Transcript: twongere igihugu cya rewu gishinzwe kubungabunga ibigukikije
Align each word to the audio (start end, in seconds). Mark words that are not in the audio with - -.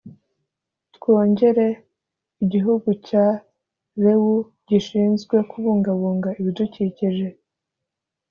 twongere 0.95 1.67
igihugu 2.43 2.89
cya 3.07 3.25
rewu 4.03 4.35
gishinzwe 4.69 5.35
kubungabunga 5.49 6.29
ibigukikije 6.39 7.27